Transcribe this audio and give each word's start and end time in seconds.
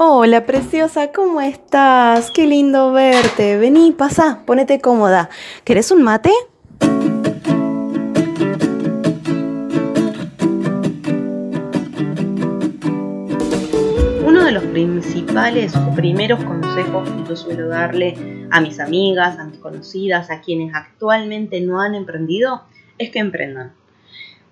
Hola, 0.00 0.46
preciosa, 0.46 1.10
¿cómo 1.10 1.40
estás? 1.40 2.30
Qué 2.30 2.46
lindo 2.46 2.92
verte. 2.92 3.58
Vení, 3.58 3.90
pasa, 3.90 4.44
ponete 4.46 4.80
cómoda. 4.80 5.28
¿Querés 5.64 5.90
un 5.90 6.04
mate? 6.04 6.30
Uno 14.24 14.44
de 14.44 14.52
los 14.52 14.62
principales 14.66 15.74
o 15.74 15.92
primeros 15.96 16.44
consejos 16.44 17.10
que 17.10 17.28
yo 17.28 17.34
suelo 17.34 17.66
darle 17.66 18.46
a 18.52 18.60
mis 18.60 18.78
amigas, 18.78 19.36
a 19.40 19.46
mis 19.46 19.58
conocidas, 19.58 20.30
a 20.30 20.42
quienes 20.42 20.76
actualmente 20.76 21.60
no 21.60 21.80
han 21.80 21.96
emprendido, 21.96 22.62
es 22.98 23.10
que 23.10 23.18
emprendan. 23.18 23.72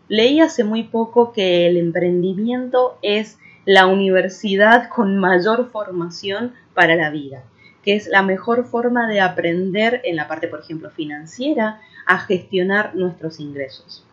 Leí 0.08 0.40
hace 0.40 0.64
muy 0.64 0.82
poco 0.82 1.32
que 1.32 1.68
el 1.68 1.76
emprendimiento 1.76 2.98
es 3.00 3.38
la 3.66 3.88
universidad 3.88 4.88
con 4.88 5.18
mayor 5.18 5.70
formación 5.70 6.54
para 6.72 6.94
la 6.94 7.10
vida, 7.10 7.42
que 7.82 7.96
es 7.96 8.06
la 8.06 8.22
mejor 8.22 8.64
forma 8.64 9.08
de 9.08 9.20
aprender 9.20 10.00
en 10.04 10.14
la 10.14 10.28
parte, 10.28 10.46
por 10.46 10.60
ejemplo, 10.60 10.90
financiera, 10.90 11.80
a 12.06 12.18
gestionar 12.18 12.94
nuestros 12.94 13.40
ingresos. 13.40 14.06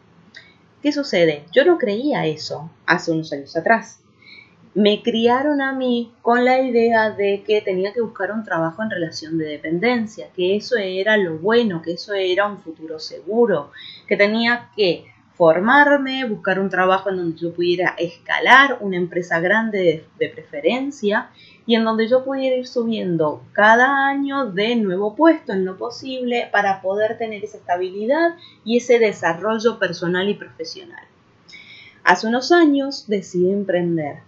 ¿Qué 0.81 0.91
sucede? 0.91 1.45
Yo 1.53 1.63
no 1.66 1.77
creía 1.77 2.26
eso 2.26 2.71
hace 2.88 3.12
unos 3.12 3.31
años 3.31 3.55
atrás. 3.55 4.02
Me 4.73 5.03
criaron 5.03 5.62
a 5.62 5.71
mí 5.71 6.12
con 6.23 6.43
la 6.43 6.59
idea 6.59 7.12
de 7.12 7.43
que 7.45 7.62
tenía 7.62 7.93
que 7.93 8.01
buscar 8.01 8.31
un 8.31 8.43
trabajo 8.43 8.81
en 8.81 8.90
relación 8.90 9.38
de 9.38 9.45
dependencia, 9.45 10.29
que 10.35 10.55
eso 10.55 10.77
era 10.77 11.15
lo 11.15 11.38
bueno, 11.38 11.84
que 11.84 11.93
eso 11.93 12.13
era 12.13 12.48
un 12.48 12.57
futuro 12.57 12.98
seguro, 12.98 13.71
que 14.07 14.17
tenía 14.17 14.71
que 14.76 15.12
formarme, 15.43 16.23
buscar 16.23 16.57
un 16.57 16.70
trabajo 16.70 17.09
en 17.09 17.17
donde 17.17 17.38
yo 17.38 17.53
pudiera 17.53 17.95
escalar, 17.97 18.77
una 18.79 18.95
empresa 18.95 19.41
grande 19.41 20.05
de, 20.17 20.29
preferencia, 20.29 21.31
y 21.65 21.75
en 21.75 21.84
donde 21.84 22.07
yo 22.07 22.23
pudiera 22.23 22.55
ir 22.55 22.65
subiendo 22.65 23.43
cada 23.51 24.07
año 24.07 24.45
de 24.45 24.77
nuevo 24.77 25.18
puesto 25.18 25.51
en 25.51 25.65
lo 25.65 25.77
posible 25.77 26.48
para 26.49 26.81
poder 26.81 27.18
tener 27.18 27.43
esa 27.43 27.57
estabilidad 27.57 28.35
y 28.63 28.77
ese 28.77 28.99
desarrollo 28.99 29.79
personal 29.79 30.29
y 30.29 30.35
profesional. 30.35 31.03
Hace 32.05 32.27
unos 32.27 32.53
años 32.53 33.09
decidí 33.09 33.51
emprender 33.51 34.20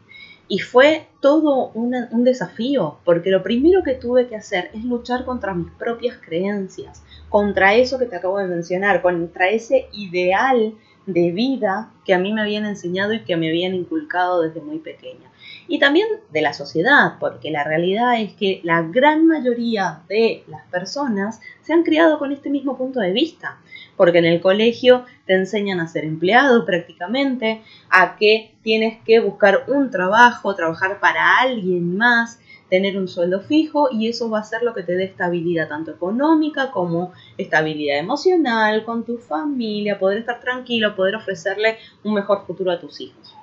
y 0.50 0.60
fue 0.60 1.08
todo 1.22 1.72
un 1.74 2.24
desafío, 2.26 2.98
porque 3.06 3.30
lo 3.30 3.42
primero 3.42 3.84
que 3.84 3.94
tuve 3.94 4.28
que 4.28 4.36
hacer 4.36 4.70
es 4.74 4.84
luchar 4.84 5.24
contra 5.24 5.54
mis 5.54 5.72
propias 5.72 6.18
creencias, 6.18 7.04
contra 7.30 7.74
eso 7.74 7.98
que 8.00 8.06
te 8.06 8.18
acabo 8.18 8.38
de 8.38 8.48
mencionar, 8.48 9.02
contra 9.02 9.48
ese 9.48 9.88
ideal 9.94 10.76
de 11.06 11.32
vida 11.32 11.92
que 12.04 12.14
a 12.14 12.20
mí 12.20 12.34
me 12.34 12.42
habían 12.42 12.66
enseñado 12.66 13.14
y 13.14 13.24
que 13.24 13.38
me 13.38 13.50
habían 13.50 13.74
inculcado 13.74 14.42
desde 14.42 14.62
muy 14.62 14.80
pequeña. 14.80 15.32
Y 15.68 15.80
también 15.80 16.08
de 16.32 16.42
la 16.42 16.54
sociedad, 16.54 17.16
porque 17.20 17.52
la 17.52 17.64
realidad 17.64 18.20
es 18.20 18.34
que 18.34 18.62
la 18.64 18.84
gran 18.84 19.26
mayoría 19.26 20.02
de 20.08 20.44
las 20.48 20.66
personas 20.68 21.40
se 21.62 21.74
han 21.74 21.84
criado 21.84 22.20
con 22.20 22.32
este 22.32 22.50
mismo 22.50 22.78
punto 22.78 23.00
de 23.00 23.12
vista, 23.12 23.58
porque 23.98 24.20
en 24.20 24.26
el 24.26 24.42
colegio 24.42 25.06
te 25.26 25.34
enseñan 25.34 25.80
a 25.80 25.88
ser 25.88 26.06
empleado 26.06 26.66
prácticamente, 26.66 27.62
a 27.90 28.16
que 28.16 28.56
tienes 28.62 29.00
que 29.04 29.20
buscar 29.20 29.66
un 29.68 29.90
trabajo, 29.90 30.56
trabajar 30.56 31.00
para 31.00 31.40
alguien 31.40 31.98
más, 31.98 32.40
tener 32.70 32.98
un 32.98 33.08
sueldo 33.08 33.42
fijo 33.42 33.90
y 33.92 34.08
eso 34.08 34.30
va 34.30 34.40
a 34.40 34.44
ser 34.44 34.64
lo 34.64 34.74
que 34.74 34.84
te 34.84 34.96
dé 34.96 35.06
estabilidad 35.06 35.70
tanto 35.70 35.92
económica 35.92 36.72
como 36.72 37.14
estabilidad 37.38 38.00
emocional 38.00 38.84
con 38.84 39.06
tu 39.06 39.18
familia, 39.18 40.00
poder 40.00 40.20
estar 40.20 40.40
tranquilo, 40.40 40.96
poder 40.96 41.16
ofrecerle 41.16 41.78
un 42.04 42.14
mejor 42.14 42.46
futuro 42.46 42.72
a 42.72 42.80
tus 42.80 43.02
hijos. 43.02 43.36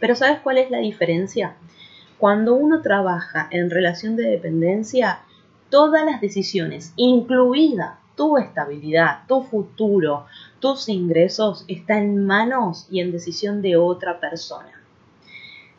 Pero 0.00 0.16
¿sabes 0.16 0.40
cuál 0.40 0.58
es 0.58 0.70
la 0.70 0.78
diferencia? 0.78 1.54
Cuando 2.18 2.54
uno 2.54 2.82
trabaja 2.82 3.48
en 3.50 3.70
relación 3.70 4.16
de 4.16 4.24
dependencia, 4.24 5.20
todas 5.70 6.04
las 6.04 6.20
decisiones, 6.20 6.92
incluida 6.96 7.98
tu 8.16 8.36
estabilidad, 8.36 9.20
tu 9.26 9.42
futuro, 9.42 10.26
tus 10.60 10.88
ingresos, 10.88 11.64
están 11.68 12.02
en 12.02 12.26
manos 12.26 12.86
y 12.90 13.00
en 13.00 13.10
decisión 13.10 13.62
de 13.62 13.76
otra 13.76 14.20
persona. 14.20 14.81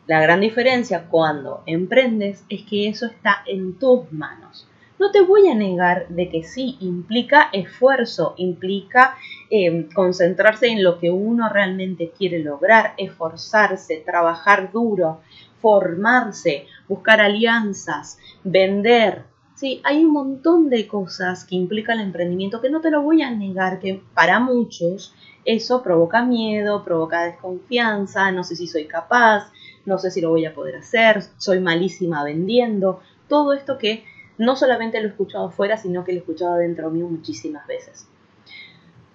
La 0.06 0.20
gran 0.20 0.40
diferencia 0.40 1.06
cuando 1.08 1.62
emprendes 1.64 2.44
es 2.50 2.62
que 2.64 2.88
eso 2.88 3.06
está 3.06 3.38
en 3.46 3.78
tus 3.78 4.12
manos. 4.12 4.68
No 4.98 5.10
te 5.10 5.22
voy 5.22 5.48
a 5.48 5.54
negar 5.54 6.08
de 6.08 6.28
que 6.28 6.44
sí, 6.44 6.76
implica 6.80 7.48
esfuerzo, 7.52 8.34
implica 8.36 9.16
eh, 9.50 9.88
concentrarse 9.94 10.68
en 10.68 10.84
lo 10.84 10.98
que 10.98 11.10
uno 11.10 11.48
realmente 11.48 12.12
quiere 12.16 12.38
lograr, 12.40 12.92
esforzarse, 12.98 14.02
trabajar 14.04 14.70
duro, 14.72 15.20
formarse, 15.60 16.66
buscar 16.86 17.22
alianzas, 17.22 18.18
vender. 18.44 19.24
Sí, 19.54 19.80
hay 19.84 20.04
un 20.04 20.12
montón 20.12 20.68
de 20.68 20.86
cosas 20.86 21.46
que 21.46 21.54
implica 21.54 21.94
el 21.94 22.00
emprendimiento 22.00 22.60
que 22.60 22.68
no 22.68 22.82
te 22.82 22.90
lo 22.90 23.02
voy 23.02 23.22
a 23.22 23.30
negar 23.30 23.80
que 23.80 24.02
para 24.12 24.38
muchos 24.38 25.14
eso 25.44 25.82
provoca 25.82 26.24
miedo, 26.24 26.84
provoca 26.84 27.24
desconfianza, 27.24 28.30
no 28.32 28.44
sé 28.44 28.56
si 28.56 28.66
soy 28.66 28.86
capaz, 28.86 29.50
no 29.86 29.98
sé 29.98 30.10
si 30.10 30.20
lo 30.20 30.30
voy 30.30 30.46
a 30.46 30.54
poder 30.54 30.76
hacer, 30.76 31.22
soy 31.36 31.60
malísima 31.60 32.24
vendiendo, 32.24 33.00
todo 33.28 33.52
esto 33.52 33.78
que 33.78 34.04
no 34.38 34.56
solamente 34.56 35.00
lo 35.00 35.08
he 35.08 35.10
escuchado 35.10 35.50
fuera, 35.50 35.76
sino 35.76 36.04
que 36.04 36.12
lo 36.12 36.18
he 36.18 36.20
escuchado 36.20 36.56
dentro 36.56 36.90
mío 36.90 37.06
muchísimas 37.08 37.66
veces. 37.66 38.08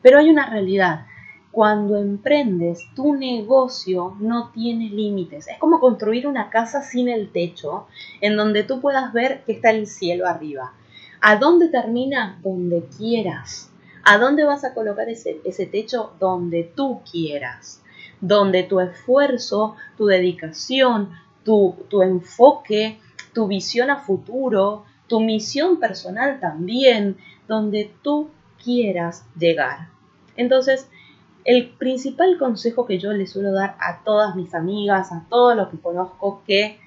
Pero 0.01 0.19
hay 0.19 0.29
una 0.29 0.49
realidad. 0.49 1.05
Cuando 1.51 1.97
emprendes, 1.97 2.87
tu 2.95 3.15
negocio 3.15 4.15
no 4.19 4.51
tiene 4.51 4.89
límites. 4.89 5.47
Es 5.47 5.57
como 5.57 5.79
construir 5.79 6.27
una 6.27 6.49
casa 6.49 6.83
sin 6.83 7.09
el 7.09 7.31
techo, 7.31 7.87
en 8.21 8.37
donde 8.37 8.63
tú 8.63 8.79
puedas 8.79 9.11
ver 9.13 9.43
que 9.45 9.53
está 9.53 9.71
el 9.71 9.87
cielo 9.87 10.27
arriba. 10.27 10.73
¿A 11.21 11.37
dónde 11.37 11.67
termina? 11.67 12.39
Donde 12.43 12.85
quieras. 12.95 13.71
¿A 14.03 14.17
dónde 14.17 14.45
vas 14.45 14.63
a 14.63 14.73
colocar 14.73 15.09
ese, 15.09 15.41
ese 15.43 15.65
techo? 15.65 16.13
Donde 16.19 16.63
tú 16.63 17.01
quieras 17.11 17.81
donde 18.21 18.63
tu 18.63 18.79
esfuerzo, 18.79 19.75
tu 19.97 20.05
dedicación, 20.05 21.09
tu, 21.43 22.01
enfoque, 22.01 22.99
tu 23.33 23.47
visión 23.47 23.89
a 23.89 23.97
futuro, 23.97 24.85
tu 25.07 25.19
misión 25.19 25.79
personal 25.79 26.39
también, 26.39 27.17
donde 27.47 27.91
tú 28.03 28.29
quieras 28.63 29.25
llegar. 29.37 29.87
Entonces, 30.35 30.87
el 31.45 31.69
principal 31.69 32.37
consejo 32.37 32.85
que 32.85 32.99
yo 32.99 33.13
le 33.13 33.25
suelo 33.25 33.51
dar 33.51 33.75
a 33.79 34.03
todas 34.03 34.35
mis 34.35 34.53
amigas, 34.53 35.11
a 35.11 35.25
todos 35.29 35.55
los 35.55 35.69
que 35.69 35.79
conozco 35.79 36.43
que 36.45 36.79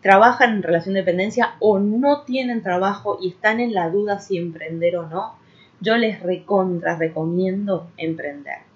trabajan 0.00 0.54
en 0.54 0.62
relación 0.62 0.94
de 0.94 1.00
dependencia 1.00 1.54
o 1.58 1.80
no 1.80 2.22
tienen 2.22 2.62
trabajo 2.62 3.18
y 3.20 3.30
están 3.30 3.58
en 3.58 3.74
la 3.74 3.90
duda 3.90 4.20
si 4.20 4.38
emprender 4.38 4.96
o 4.96 5.08
no, 5.08 5.34
yo 5.80 5.96
les 5.96 6.22
recontra 6.22 6.96
recomiendo 6.96 7.88
emprender. 7.96 8.67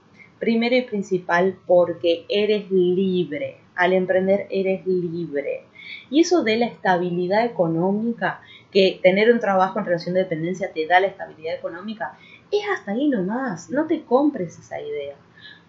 Primero 0.43 0.75
y 0.75 0.83
principal 0.83 1.57
porque 1.69 2.25
eres 2.29 2.69
libre. 2.69 3.59
Al 3.77 3.93
emprender 3.93 4.49
eres 4.51 4.85
libre. 4.85 5.67
Y 6.11 6.19
eso 6.19 6.43
de 6.43 6.57
la 6.57 6.67
estabilidad 6.67 7.45
económica, 7.45 8.41
que 8.73 8.99
tener 9.01 9.33
un 9.33 9.39
trabajo 9.39 9.79
en 9.79 9.85
relación 9.85 10.17
de 10.17 10.25
dependencia 10.25 10.73
te 10.73 10.89
da 10.89 10.99
la 10.99 11.07
estabilidad 11.07 11.55
económica, 11.55 12.19
es 12.51 12.63
hasta 12.77 12.91
ahí 12.91 13.07
nomás. 13.07 13.71
No 13.71 13.87
te 13.87 14.03
compres 14.03 14.59
esa 14.59 14.81
idea. 14.81 15.15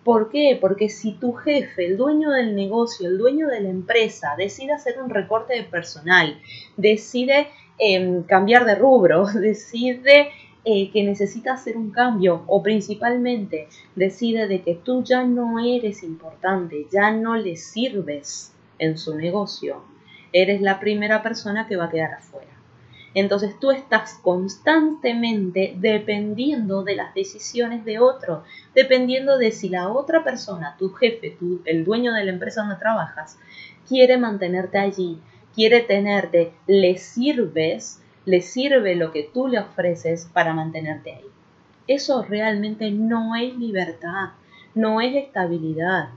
¿Por 0.04 0.32
qué? 0.32 0.58
Porque 0.60 0.90
si 0.90 1.12
tu 1.12 1.34
jefe, 1.34 1.86
el 1.86 1.96
dueño 1.96 2.32
del 2.32 2.56
negocio, 2.56 3.08
el 3.08 3.20
dueño 3.20 3.50
de 3.50 3.62
la 3.62 3.70
empresa, 3.70 4.34
decide 4.40 4.74
hacer 4.74 5.00
un 5.00 5.12
recorte 5.12 5.54
de 5.54 5.66
personal, 5.66 6.42
decide 6.78 7.50
em, 7.78 8.24
cambiar 8.24 8.66
de 8.66 8.74
rubro, 8.74 9.28
decide 9.36 10.32
eh, 10.66 10.92
que 10.92 11.04
necesita 11.04 11.54
hacer 11.54 11.76
un 11.76 11.92
cambio 11.92 12.44
o 12.48 12.64
principalmente 12.64 13.68
decide 13.96 14.48
de 14.48 14.62
que 14.62 14.76
tú 14.76 15.04
ya 15.04 15.24
no 15.24 15.60
eres 15.60 16.04
importante, 16.04 16.88
ya 16.92 17.12
no 17.12 17.36
le 17.36 17.58
sirves 17.58 18.54
en 18.80 18.98
su 18.98 19.16
negocio, 19.16 19.84
eres 20.32 20.62
la 20.62 20.80
primera 20.80 21.22
persona 21.22 21.68
que 21.68 21.76
va 21.76 21.86
a 21.86 21.90
quedar 21.90 22.14
afuera. 22.14 22.54
Entonces 23.16 23.60
tú 23.60 23.72
estás 23.72 24.16
constantemente 24.22 25.76
dependiendo 25.78 26.84
de 26.84 26.96
las 26.96 27.14
decisiones 27.14 27.86
de 27.86 28.00
otro, 28.00 28.44
dependiendo 28.74 29.38
de 29.38 29.52
si 29.52 29.70
la 29.70 29.90
otra 29.90 30.24
persona, 30.24 30.76
tu 30.80 30.90
jefe, 30.94 31.38
el 31.66 31.86
dueño 31.86 32.14
de 32.14 32.24
la 32.24 32.32
empresa 32.32 32.62
donde 32.62 32.78
trabajas, 32.78 33.38
quiere 33.88 34.18
mantenerte 34.18 34.80
allí, 34.80 35.20
quiere 35.54 35.82
tenerte, 35.82 36.54
le 36.68 36.98
sirves 36.98 38.02
le 38.26 38.42
sirve 38.42 38.96
lo 38.96 39.12
que 39.12 39.30
tú 39.34 39.48
le 39.48 39.60
ofreces 39.60 40.30
para 40.34 40.54
mantenerte 40.54 41.14
ahí. 41.14 41.26
Eso 41.88 42.24
realmente 42.24 42.92
no 42.92 43.36
es 43.36 43.56
libertad, 43.58 44.30
no 44.74 45.02
es 45.02 45.16
estabilidad. 45.16 46.10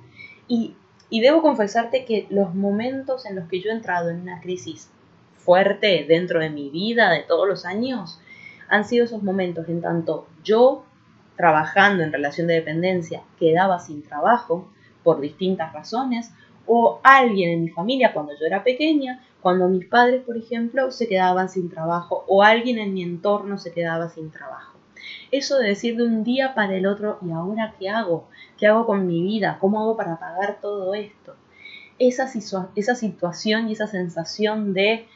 Y, 0.48 0.74
y 1.10 1.20
debo 1.20 1.42
confesarte 1.42 2.04
que 2.04 2.26
los 2.30 2.54
momentos 2.54 3.26
en 3.26 3.36
los 3.36 3.48
que 3.48 3.60
yo 3.60 3.70
he 3.70 3.74
entrado 3.74 4.10
en 4.10 4.20
una 4.20 4.40
crisis 4.40 4.90
fuerte 5.36 6.04
dentro 6.08 6.40
de 6.40 6.50
mi 6.50 6.70
vida 6.70 7.10
de 7.10 7.22
todos 7.22 7.48
los 7.48 7.64
años 7.64 8.20
han 8.68 8.84
sido 8.84 9.04
esos 9.04 9.22
momentos 9.22 9.68
en 9.68 9.80
tanto 9.80 10.26
yo 10.42 10.84
trabajando 11.36 12.02
en 12.02 12.12
relación 12.12 12.48
de 12.48 12.54
dependencia 12.54 13.22
quedaba 13.38 13.78
sin 13.78 14.02
trabajo 14.02 14.68
por 15.04 15.20
distintas 15.20 15.72
razones 15.72 16.32
o 16.66 17.00
alguien 17.04 17.50
en 17.50 17.64
mi 17.64 17.68
familia 17.68 18.12
cuando 18.12 18.32
yo 18.32 18.44
era 18.44 18.64
pequeña, 18.64 19.22
cuando 19.46 19.68
mis 19.68 19.86
padres, 19.86 20.24
por 20.24 20.36
ejemplo, 20.36 20.90
se 20.90 21.06
quedaban 21.06 21.48
sin 21.48 21.70
trabajo 21.70 22.24
o 22.26 22.42
alguien 22.42 22.78
en 22.78 22.92
mi 22.92 23.04
entorno 23.04 23.58
se 23.58 23.70
quedaba 23.70 24.08
sin 24.08 24.32
trabajo. 24.32 24.76
Eso 25.30 25.58
de 25.58 25.68
decir 25.68 25.96
de 25.96 26.02
un 26.02 26.24
día 26.24 26.52
para 26.56 26.74
el 26.74 26.84
otro, 26.84 27.20
¿y 27.24 27.30
ahora 27.30 27.76
qué 27.78 27.88
hago? 27.88 28.26
¿Qué 28.58 28.66
hago 28.66 28.86
con 28.86 29.06
mi 29.06 29.22
vida? 29.22 29.58
¿Cómo 29.60 29.80
hago 29.80 29.96
para 29.96 30.18
pagar 30.18 30.58
todo 30.60 30.94
esto? 30.94 31.36
Esa, 32.00 32.28
esa 32.74 32.94
situación 32.96 33.68
y 33.68 33.74
esa 33.74 33.86
sensación 33.86 34.74
de, 34.74 35.06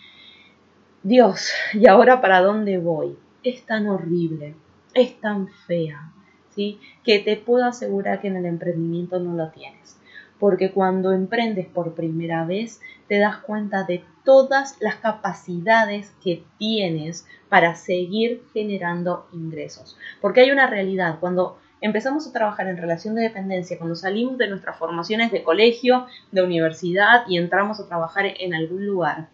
Dios, 1.03 1.51
¿y 1.75 1.89
ahora 1.89 2.21
para 2.21 2.41
dónde 2.41 2.79
voy? 2.79 3.19
Es 3.43 3.67
tan 3.67 3.89
horrible, 3.89 4.55
es 4.95 5.21
tan 5.21 5.49
fea, 5.67 6.13
¿sí? 6.55 6.79
Que 7.03 7.19
te 7.19 7.37
puedo 7.37 7.65
asegurar 7.65 8.21
que 8.21 8.29
en 8.29 8.37
el 8.37 8.47
emprendimiento 8.47 9.19
no 9.19 9.35
lo 9.35 9.51
tienes 9.51 10.00
porque 10.41 10.73
cuando 10.73 11.13
emprendes 11.13 11.67
por 11.67 11.95
primera 11.95 12.45
vez 12.47 12.81
te 13.07 13.19
das 13.19 13.37
cuenta 13.37 13.85
de 13.85 14.03
todas 14.25 14.77
las 14.81 14.97
capacidades 14.97 16.13
que 16.25 16.43
tienes 16.59 17.27
para 17.49 17.77
seguir 17.77 18.43
generando 18.53 19.29
ingresos. 19.33 19.97
Porque 20.21 20.41
hay 20.41 20.51
una 20.51 20.67
realidad, 20.67 21.19
cuando 21.21 21.59
empezamos 21.83 22.27
a 22.27 22.33
trabajar 22.33 22.69
en 22.69 22.79
relación 22.79 23.15
de 23.15 23.23
dependencia, 23.23 23.79
cuando 23.79 23.95
salimos 23.95 24.39
de 24.39 24.49
nuestras 24.49 24.79
formaciones 24.79 25.31
de 25.31 25.43
colegio, 25.43 26.07
de 26.33 26.43
universidad 26.43 27.25
y 27.29 27.37
entramos 27.37 27.79
a 27.79 27.87
trabajar 27.87 28.25
en 28.27 28.55
algún 28.55 28.87
lugar, 28.87 29.29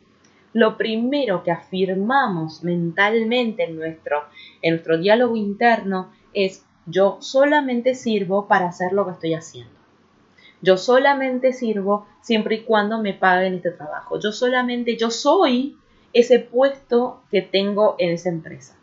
lo 0.52 0.76
primero 0.76 1.44
que 1.44 1.52
afirmamos 1.52 2.64
mentalmente 2.64 3.64
en 3.64 3.76
nuestro, 3.76 4.24
en 4.62 4.74
nuestro 4.74 4.98
diálogo 4.98 5.36
interno 5.36 6.10
es 6.32 6.64
yo 6.86 7.18
solamente 7.20 7.94
sirvo 7.94 8.48
para 8.48 8.68
hacer 8.68 8.92
lo 8.92 9.04
que 9.04 9.12
estoy 9.12 9.34
haciendo. 9.34 9.75
Yo 10.62 10.76
solamente 10.76 11.52
sirvo 11.52 12.06
siempre 12.20 12.56
y 12.56 12.60
cuando 12.62 13.00
me 13.00 13.14
paguen 13.14 13.54
este 13.54 13.70
trabajo. 13.70 14.18
Yo 14.18 14.32
solamente, 14.32 14.96
yo 14.96 15.10
soy 15.10 15.76
ese 16.12 16.38
puesto 16.38 17.22
que 17.30 17.42
tengo 17.42 17.96
en 17.98 18.10
esa 18.10 18.28
empresa. 18.28 18.76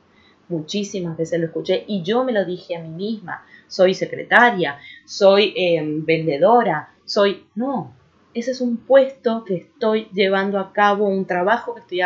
Muchísimas 0.50 1.18
veces 1.18 1.40
lo 1.40 1.48
escuché 1.48 1.84
y 1.88 2.04
yo 2.04 2.24
me 2.24 2.32
lo 2.32 2.46
dije 2.46 2.76
a 2.76 2.82
mí 2.82 2.90
misma. 2.90 3.44
Soy 3.68 3.94
secretaria, 3.94 4.78
soy 5.06 5.54
em, 5.56 6.06
vendedora, 6.06 6.94
soy... 7.06 7.46
No, 7.56 7.94
ese 8.34 8.52
es 8.52 8.62
un 8.62 8.78
puesto 8.78 9.44
que 9.46 9.56
estoy 9.56 10.08
llevando 10.14 10.60
a 10.60 10.74
cabo, 10.74 11.08
un 11.08 11.26
trabajo 11.26 11.74
que 11.74 11.82
estoy 11.82 12.02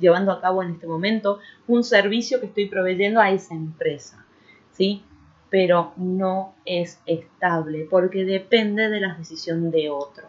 llevando 0.00 0.32
a 0.32 0.40
cabo 0.40 0.62
en 0.62 0.72
este 0.72 0.86
momento, 0.86 1.38
un 1.66 1.84
servicio 1.84 2.40
que 2.40 2.46
estoy 2.46 2.66
proveyendo 2.66 3.20
a 3.20 3.30
esa 3.30 3.54
empresa. 3.54 4.24
¿sí? 4.72 5.04
Pero 5.52 5.92
no 5.98 6.54
es 6.64 6.98
estable 7.04 7.86
porque 7.90 8.24
depende 8.24 8.88
de 8.88 9.00
la 9.00 9.16
decisión 9.16 9.70
de 9.70 9.90
otro. 9.90 10.24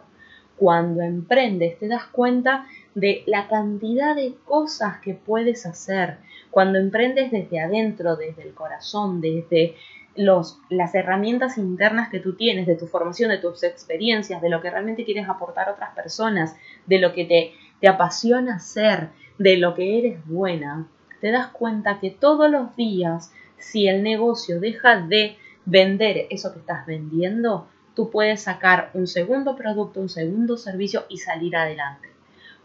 Cuando 0.58 1.00
emprendes 1.00 1.78
te 1.78 1.88
das 1.88 2.04
cuenta 2.08 2.66
de 2.94 3.22
la 3.24 3.48
cantidad 3.48 4.14
de 4.14 4.34
cosas 4.44 5.00
que 5.00 5.14
puedes 5.14 5.64
hacer. 5.64 6.18
Cuando 6.50 6.78
emprendes 6.78 7.30
desde 7.30 7.58
adentro, 7.58 8.16
desde 8.16 8.42
el 8.42 8.52
corazón, 8.52 9.22
desde 9.22 9.76
las 10.14 10.94
herramientas 10.94 11.56
internas 11.56 12.10
que 12.10 12.20
tú 12.20 12.34
tienes, 12.34 12.66
de 12.66 12.76
tu 12.76 12.86
formación, 12.86 13.30
de 13.30 13.38
tus 13.38 13.62
experiencias, 13.62 14.42
de 14.42 14.50
lo 14.50 14.60
que 14.60 14.68
realmente 14.68 15.06
quieres 15.06 15.26
aportar 15.26 15.70
a 15.70 15.72
otras 15.72 15.94
personas, 15.94 16.54
de 16.84 16.98
lo 16.98 17.14
que 17.14 17.24
te, 17.24 17.54
te 17.80 17.88
apasiona 17.88 18.56
hacer, 18.56 19.08
de 19.38 19.56
lo 19.56 19.74
que 19.74 19.98
eres 20.00 20.26
buena, 20.26 20.86
te 21.22 21.30
das 21.30 21.46
cuenta 21.46 21.98
que 21.98 22.10
todos 22.10 22.50
los 22.50 22.76
días 22.76 23.32
si 23.64 23.88
el 23.88 24.02
negocio 24.02 24.60
deja 24.60 25.00
de 25.00 25.36
vender 25.64 26.26
eso 26.30 26.52
que 26.52 26.58
estás 26.58 26.86
vendiendo, 26.86 27.66
tú 27.94 28.10
puedes 28.10 28.42
sacar 28.42 28.90
un 28.92 29.06
segundo 29.06 29.56
producto, 29.56 30.00
un 30.00 30.10
segundo 30.10 30.56
servicio 30.56 31.04
y 31.08 31.18
salir 31.18 31.56
adelante. 31.56 32.08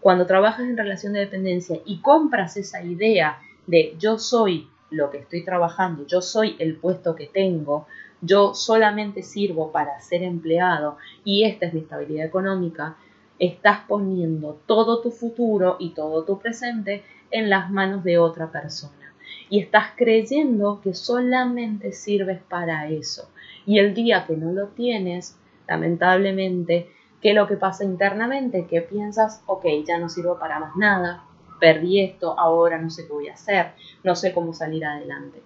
Cuando 0.01 0.25
trabajas 0.25 0.61
en 0.61 0.77
relación 0.77 1.13
de 1.13 1.21
dependencia 1.21 1.79
y 1.85 2.01
compras 2.01 2.57
esa 2.57 2.83
idea 2.83 3.39
de 3.65 3.95
yo 3.97 4.19
soy 4.19 4.69
lo 4.91 5.09
que 5.09 5.19
estoy 5.19 5.43
trabajando, 5.45 6.05
yo 6.05 6.21
soy 6.21 6.55
el 6.59 6.75
puesto 6.75 7.15
que 7.15 7.27
tengo, 7.27 7.87
yo 8.21 8.53
solamente 8.53 9.23
sirvo 9.23 9.71
para 9.71 9.99
ser 10.01 10.23
empleado 10.23 10.97
y 11.23 11.45
esta 11.45 11.65
es 11.65 11.73
mi 11.73 11.79
estabilidad 11.79 12.25
económica, 12.25 12.97
estás 13.39 13.79
poniendo 13.87 14.59
todo 14.65 15.01
tu 15.01 15.11
futuro 15.11 15.77
y 15.79 15.91
todo 15.91 16.25
tu 16.25 16.39
presente 16.39 17.03
en 17.31 17.49
las 17.49 17.71
manos 17.71 18.03
de 18.03 18.17
otra 18.17 18.51
persona 18.51 19.08
y 19.49 19.59
estás 19.59 19.91
creyendo 19.95 20.81
que 20.81 20.93
solamente 20.93 21.91
sirves 21.91 22.41
para 22.47 22.87
eso. 22.89 23.29
Y 23.65 23.79
el 23.79 23.93
día 23.93 24.25
que 24.25 24.35
no 24.35 24.51
lo 24.51 24.67
tienes, 24.69 25.37
lamentablemente, 25.67 26.89
¿qué 27.21 27.29
es 27.29 27.35
lo 27.35 27.47
que 27.47 27.57
pasa 27.57 27.83
internamente? 27.83 28.67
Que 28.67 28.81
piensas, 28.81 29.41
ok, 29.45 29.65
ya 29.87 29.97
no 29.97 30.09
sirvo 30.09 30.39
para 30.39 30.59
más 30.59 30.75
nada, 30.75 31.23
perdí 31.59 32.01
esto, 32.01 32.37
ahora 32.39 32.77
no 32.79 32.89
sé 32.89 33.05
qué 33.05 33.13
voy 33.13 33.27
a 33.27 33.33
hacer, 33.33 33.73
no 34.03 34.15
sé 34.15 34.33
cómo 34.33 34.53
salir 34.53 34.85
adelante. 34.85 35.41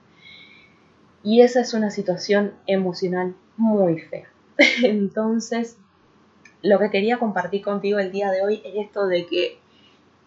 Y 1.24 1.42
esa 1.42 1.62
es 1.62 1.74
una 1.74 1.90
situación 1.90 2.54
emocional 2.68 3.36
muy 3.58 4.00
fea. 4.00 4.28
Entonces, 4.84 5.78
lo 6.62 6.80
que 6.80 6.90
quería 6.90 7.18
compartir 7.18 7.62
contigo 7.62 8.00
el 8.00 8.12
día 8.12 8.32
de 8.32 8.42
hoy 8.42 8.62
es 8.64 8.86
esto 8.86 9.08
de 9.08 9.26
que 9.26 9.60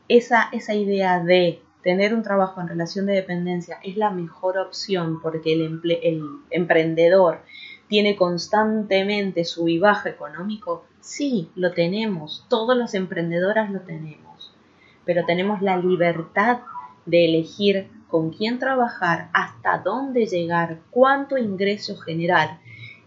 esa, 0.09 0.49
esa 0.53 0.75
idea 0.75 1.23
de 1.23 1.61
tener 1.87 2.15
un 2.15 2.25
trabajo 2.25 2.61
en 2.61 2.67
relación 2.67 3.07
de 3.07 3.13
dependencia 3.13 3.79
es 3.85 3.97
la 3.97 4.11
mejor 4.11 4.59
opción 4.59 5.23
porque 5.23 5.53
el, 5.53 6.21
emprendedor 6.51 7.43
tiene 7.87 8.17
constantemente 8.17 9.45
su 9.45 9.69
baja 9.81 10.09
económico, 10.09 10.85
sí, 10.99 11.49
lo 11.55 11.71
tenemos, 11.71 12.45
todas 12.49 12.77
las 12.77 12.95
emprendedoras 12.95 13.71
lo 13.71 13.83
tenemos, 13.83 14.53
pero 15.05 15.25
tenemos 15.27 15.63
la 15.63 15.77
libertad 15.77 16.59
de 17.05 17.27
elegir 17.27 17.89
con 18.09 18.31
quién 18.31 18.59
trabajar, 18.59 19.31
hasta 19.33 19.79
dónde 19.79 20.27
llegar, 20.27 20.81
cuánto 20.91 21.39
ingreso 21.39 21.97
generar 21.99 22.59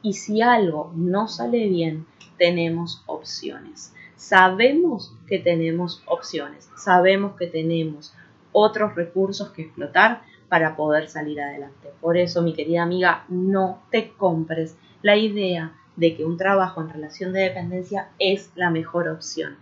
y 0.02 0.14
si 0.14 0.42
algo 0.42 0.94
no 0.96 1.28
sale 1.28 1.68
bien, 1.68 2.06
tenemos 2.38 3.04
opciones. 3.08 3.94
Sabemos 4.16 5.14
que 5.28 5.40
tenemos 5.40 6.02
opciones, 6.06 6.70
sabemos 6.78 7.36
que 7.36 7.48
tenemos 7.48 8.14
otros 8.52 8.96
recursos 8.96 9.50
que 9.50 9.64
explotar 9.64 10.22
para 10.50 10.76
poder 10.76 11.08
salir 11.08 11.40
adelante. 11.42 11.90
Por 12.02 12.18
eso, 12.18 12.42
mi 12.42 12.54
querida 12.54 12.84
amiga, 12.84 13.26
no 13.30 13.82
te 13.92 14.12
compres 14.12 14.76
la 15.02 15.16
idea 15.16 15.74
de 15.96 16.16
que 16.16 16.26
un 16.26 16.38
trabajo 16.38 16.82
en 16.82 16.90
relación 16.90 17.34
de 17.34 17.42
dependencia 17.42 18.10
es 18.20 18.52
la 18.56 18.70
mejor 18.70 19.08
opción. 19.08 19.58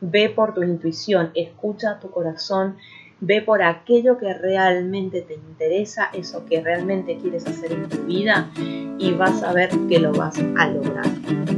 Ve 0.00 0.28
por 0.28 0.54
tu 0.54 0.62
intuición, 0.62 1.30
escucha 1.34 1.98
tu 1.98 2.10
corazón, 2.10 2.76
ve 3.20 3.42
por 3.42 3.62
aquello 3.62 4.18
que 4.18 4.32
realmente 4.32 5.22
te 5.22 5.34
interesa, 5.34 6.10
eso 6.12 6.44
que 6.46 6.60
realmente 6.60 7.18
quieres 7.18 7.46
hacer 7.46 7.72
en 7.72 7.88
tu 7.88 7.98
vida 8.04 8.50
y 8.56 9.12
vas 9.12 9.42
a 9.42 9.52
ver 9.52 9.70
que 9.88 9.98
lo 9.98 10.12
vas 10.12 10.38
a 10.38 10.68
lograr. 10.68 11.57